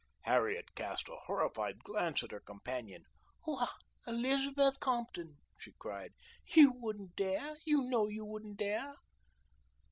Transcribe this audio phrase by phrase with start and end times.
[0.21, 3.03] Harriet cast a horrified glance at her companion.
[3.43, 3.67] "Why,
[4.07, 6.13] Elizabeth Compton," she cried,
[6.55, 7.57] "you wouldn't dare.
[7.65, 8.95] You know you wouldn't dare!"